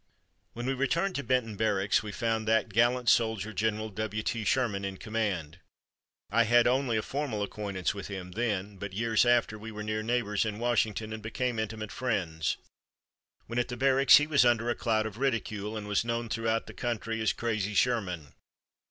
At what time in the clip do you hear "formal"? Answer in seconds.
7.03-7.43